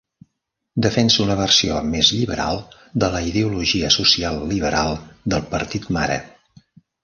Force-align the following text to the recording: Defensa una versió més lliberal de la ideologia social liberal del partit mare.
Defensa 0.85 1.19
una 1.25 1.35
versió 1.41 1.81
més 1.89 2.09
lliberal 2.15 2.63
de 3.05 3.11
la 3.17 3.23
ideologia 3.33 3.93
social 3.99 4.43
liberal 4.57 5.01
del 5.35 5.49
partit 5.57 5.91
mare. 6.01 6.21